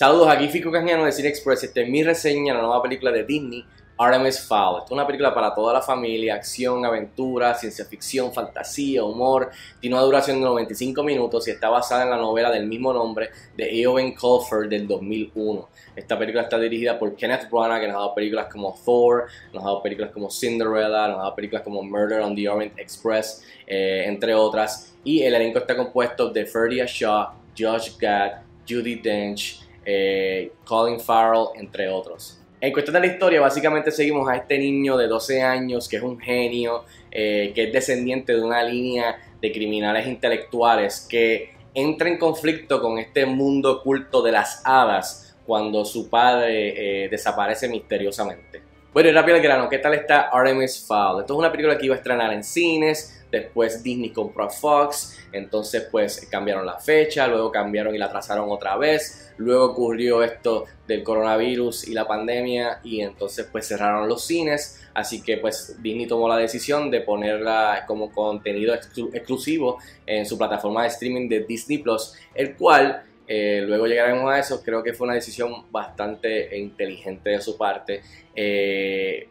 [0.00, 1.62] Saludos, aquí Fico Canjiano de Cine Express.
[1.62, 3.62] Esta es mi reseña de la nueva película de Disney,
[3.98, 4.78] Artemis Fowl.
[4.78, 9.50] Esta es una película para toda la familia, acción, aventura, ciencia ficción, fantasía, humor.
[9.78, 13.28] Tiene una duración de 95 minutos y está basada en la novela del mismo nombre
[13.54, 15.68] de Eoin Colfer del 2001.
[15.94, 19.62] Esta película está dirigida por Kenneth Branagh, que nos ha dado películas como Thor, nos
[19.62, 23.44] ha dado películas como Cinderella, nos ha dado películas como Murder on the Orient Express,
[23.66, 24.94] eh, entre otras.
[25.04, 31.46] Y el elenco está compuesto de Ferdia Shaw, Josh Gad, Judy Dench, eh, Colin Farrell,
[31.54, 32.40] entre otros.
[32.60, 36.02] En cuestión de la historia, básicamente seguimos a este niño de 12 años que es
[36.02, 42.18] un genio, eh, que es descendiente de una línea de criminales intelectuales que entra en
[42.18, 48.69] conflicto con este mundo oculto de las hadas cuando su padre eh, desaparece misteriosamente.
[48.92, 51.20] Bueno, y rápido al grano, ¿qué tal está Artemis Fowl?
[51.20, 55.16] Esto es una película que iba a estrenar en cines, después Disney compró a Fox,
[55.30, 60.64] entonces pues cambiaron la fecha, luego cambiaron y la trazaron otra vez, luego ocurrió esto
[60.88, 66.08] del coronavirus y la pandemia y entonces pues cerraron los cines, así que pues Disney
[66.08, 71.78] tomó la decisión de ponerla como contenido exclusivo en su plataforma de streaming de Disney
[71.78, 77.30] Plus, el cual eh, luego llegaremos a eso, creo que fue una decisión bastante inteligente
[77.30, 78.02] de su parte.
[78.34, 79.28] Eh,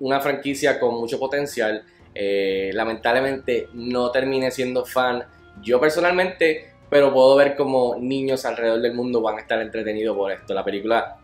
[0.00, 1.82] una franquicia con mucho potencial
[2.14, 5.24] eh, lamentablemente no terminé siendo fan
[5.62, 10.30] yo personalmente, pero puedo ver como niños alrededor del mundo van a estar entretenidos por
[10.30, 10.52] esto.
[10.52, 11.16] La película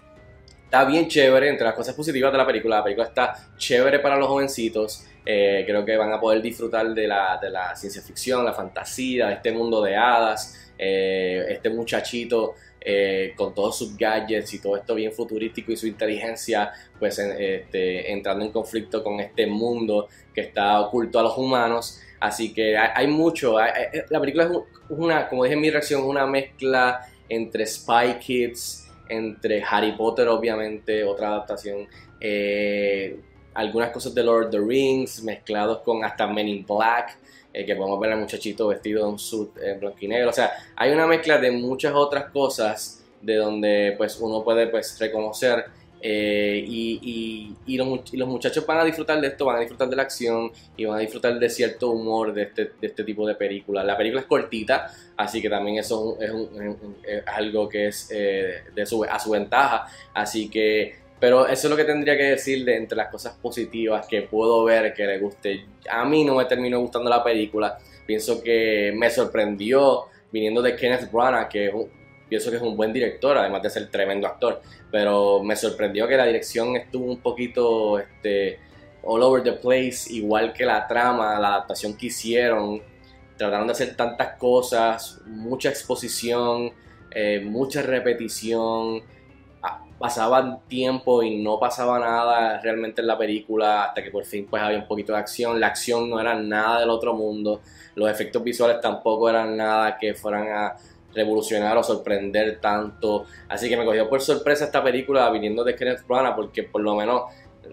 [0.65, 4.17] está bien chévere, entre las cosas positivas de la película, la película está chévere para
[4.17, 5.05] los jovencitos.
[5.27, 9.27] Eh, creo que van a poder disfrutar de la, de la, ciencia ficción, la fantasía,
[9.27, 10.68] de este mundo de hadas.
[10.79, 15.87] Eh, este muchachito eh, con todos sus gadgets y todo esto bien futurístico y su
[15.87, 22.01] inteligencia, pues este, entrando en conflicto con este mundo que está oculto a los humanos.
[22.21, 23.57] Así que hay, mucho.
[23.59, 24.51] la película es
[24.89, 31.05] una, como dije en mi reacción, una mezcla entre Spy Kids, entre Harry Potter, obviamente,
[31.05, 31.87] otra adaptación.
[32.21, 33.21] Eh,
[33.55, 37.19] algunas cosas de Lord of the Rings, mezclados con hasta Men in Black.
[37.53, 40.31] Eh, que podemos ver al muchachito vestido de un suit en eh, blanco y negro.
[40.31, 44.97] O sea, hay una mezcla de muchas otras cosas de donde pues uno puede pues
[45.01, 45.65] reconocer
[46.01, 50.03] eh, y, y, los, muchachos van a disfrutar de esto, van a disfrutar de la
[50.03, 53.85] acción y van a disfrutar de cierto humor de este, de este tipo de películas.
[53.85, 56.31] La película es cortita, así que también eso es,
[57.27, 59.87] algo que es de su, a su ventaja.
[60.15, 64.07] Así que pero eso es lo que tendría que decir de entre las cosas positivas
[64.07, 65.67] que puedo ver que le guste.
[65.91, 67.79] A mí no me terminó gustando la película.
[68.07, 71.73] Pienso que me sorprendió viniendo de Kenneth Branagh, que
[72.29, 74.63] pienso que es un buen director, además de ser tremendo actor.
[74.93, 78.61] Pero me sorprendió que la dirección estuvo un poquito este,
[79.03, 82.81] all over the place, igual que la trama, la adaptación que hicieron.
[83.37, 86.73] Trataron de hacer tantas cosas, mucha exposición,
[87.11, 89.03] eh, mucha repetición
[89.99, 94.63] pasaban tiempo y no pasaba nada realmente en la película hasta que por fin pues
[94.63, 95.59] había un poquito de acción.
[95.59, 97.61] La acción no era nada del otro mundo,
[97.97, 100.77] los efectos visuales tampoco eran nada que fueran a
[101.13, 103.27] revolucionar o sorprender tanto.
[103.49, 106.95] Así que me cogió por sorpresa esta película viniendo de Kenneth Branagh porque por lo
[106.95, 107.23] menos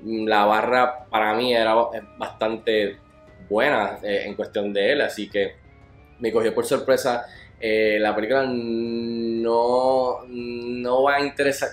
[0.03, 1.75] la barra para mí era
[2.17, 2.97] bastante
[3.47, 5.55] buena eh, en cuestión de él, así que
[6.19, 7.25] me cogió por sorpresa.
[7.59, 11.69] Eh, la película no, no va a interesar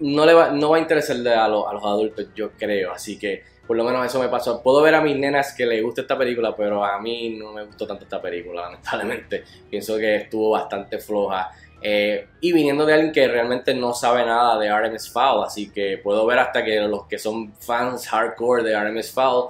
[0.00, 2.92] no, le va, no va a interesar a, a los adultos, yo creo.
[2.92, 4.60] Así que por lo menos eso me pasó.
[4.62, 7.64] Puedo ver a mis nenas que les gusta esta película, pero a mí no me
[7.64, 9.44] gustó tanto esta película, lamentablemente.
[9.70, 11.50] Pienso que estuvo bastante floja.
[11.80, 15.98] Eh, y viniendo de alguien que realmente no sabe nada de Artemis Fowl, así que
[15.98, 19.48] puedo ver hasta que los que son fans hardcore de Artemis Fowl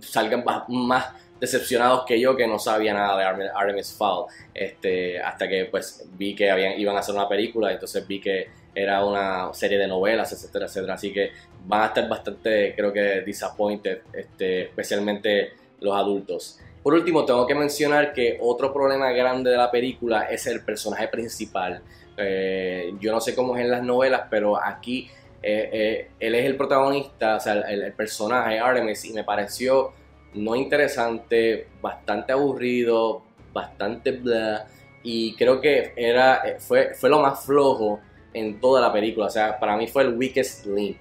[0.00, 4.26] salgan más decepcionados que yo que no sabía nada de Artemis Fowl.
[4.52, 8.48] Este, hasta que pues vi que habían, iban a hacer una película, entonces vi que
[8.74, 10.94] era una serie de novelas, etcétera, etcétera.
[10.94, 11.32] Así que
[11.66, 16.58] van a estar bastante, creo que, disappointed, este, especialmente los adultos.
[16.82, 21.06] Por último, tengo que mencionar que otro problema grande de la película es el personaje
[21.08, 21.80] principal.
[22.16, 25.08] Eh, yo no sé cómo es en las novelas, pero aquí
[25.42, 29.92] eh, eh, él es el protagonista, o sea, el, personaje Artemis, y me pareció
[30.34, 33.22] no interesante, bastante aburrido,
[33.52, 34.66] bastante bla,
[35.02, 38.00] y creo que era, fue, fue lo más flojo
[38.34, 39.26] en toda la película.
[39.26, 40.98] O sea, para mí fue el weakest link.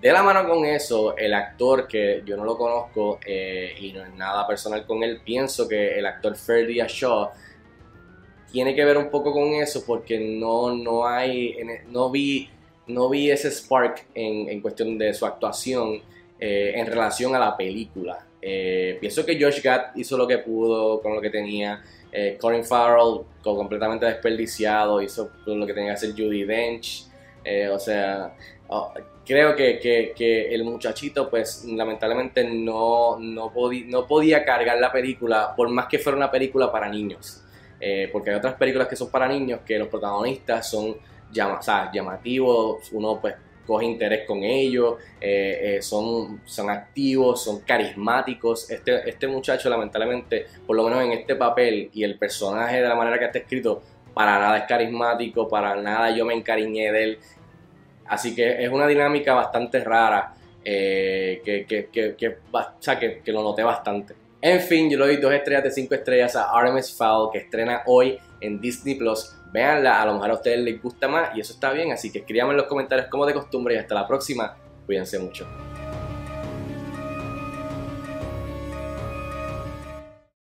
[0.00, 4.04] De la mano con eso, el actor que yo no lo conozco eh, y no
[4.04, 7.30] es nada personal con él, pienso que el actor Ferdia Shaw
[8.52, 11.56] tiene que ver un poco con eso porque no, no hay,
[11.88, 12.50] no vi,
[12.86, 16.02] no vi ese spark en, en cuestión de su actuación
[16.38, 18.26] eh, en relación a la película.
[18.48, 21.82] Eh, pienso que Josh Gad hizo lo que pudo con lo que tenía.
[22.12, 27.08] Eh, Farrell, completamente desperdiciado, hizo lo que tenía que hacer Judy Dench.
[27.72, 28.36] o sea,
[28.68, 28.92] oh,
[29.26, 33.52] creo que, que, el muchachito, pues lamentablemente no, no,
[33.86, 37.42] no podía cargar la película, por más que fuera una película para niños.
[38.12, 40.96] porque hay otras películas que son para niños que los protagonistas son
[41.32, 43.34] llamativos, uno pues
[43.66, 48.70] coge interés con ellos, eh, eh, son, son activos, son carismáticos.
[48.70, 52.94] Este, este muchacho, lamentablemente, por lo menos en este papel y el personaje de la
[52.94, 53.82] manera que está escrito,
[54.14, 57.18] para nada es carismático, para nada yo me encariñé de él.
[58.06, 60.32] Así que es una dinámica bastante rara
[60.64, 64.14] eh, que, que, que, que, que lo noté bastante.
[64.40, 67.82] En fin, yo le doy dos estrellas de cinco estrellas a Artemis Fowl que estrena
[67.86, 69.34] hoy en Disney Plus.
[69.56, 72.18] Véanla, a lo mejor a ustedes les gusta más y eso está bien, así que
[72.18, 74.54] escríbanme en los comentarios como de costumbre y hasta la próxima.
[74.84, 75.46] Cuídense mucho.